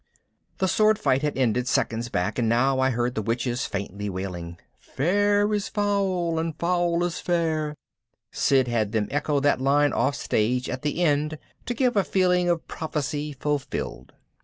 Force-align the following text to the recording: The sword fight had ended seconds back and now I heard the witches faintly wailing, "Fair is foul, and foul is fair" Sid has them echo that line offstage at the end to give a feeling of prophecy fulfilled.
The 0.57 0.67
sword 0.67 0.97
fight 0.97 1.21
had 1.21 1.37
ended 1.37 1.67
seconds 1.67 2.09
back 2.09 2.39
and 2.39 2.49
now 2.49 2.79
I 2.79 2.89
heard 2.89 3.13
the 3.13 3.21
witches 3.21 3.67
faintly 3.67 4.09
wailing, 4.09 4.57
"Fair 4.79 5.53
is 5.53 5.67
foul, 5.69 6.39
and 6.39 6.57
foul 6.57 7.03
is 7.03 7.19
fair" 7.19 7.75
Sid 8.31 8.67
has 8.67 8.89
them 8.89 9.07
echo 9.11 9.39
that 9.41 9.61
line 9.61 9.93
offstage 9.93 10.67
at 10.71 10.81
the 10.81 11.03
end 11.03 11.37
to 11.67 11.75
give 11.75 11.95
a 11.95 12.03
feeling 12.03 12.49
of 12.49 12.67
prophecy 12.67 13.31
fulfilled. 13.33 14.13